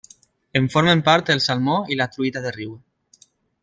En 0.59 0.65
formen 0.75 1.03
part 1.09 1.31
el 1.35 1.43
salmó 1.49 1.77
i 1.97 2.01
la 2.01 2.11
truita 2.17 2.47
de 2.47 2.57
riu. 2.61 2.77